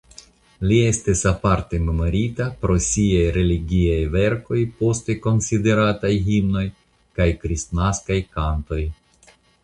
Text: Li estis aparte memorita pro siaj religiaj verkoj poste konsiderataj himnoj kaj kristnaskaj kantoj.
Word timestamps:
Li 0.69 0.77
estis 0.91 1.19
aparte 1.31 1.79
memorita 1.89 2.45
pro 2.63 2.77
siaj 2.85 3.27
religiaj 3.35 3.99
verkoj 4.15 4.61
poste 4.79 5.15
konsiderataj 5.25 6.11
himnoj 6.29 6.63
kaj 7.19 7.29
kristnaskaj 7.45 8.19
kantoj. 8.39 8.81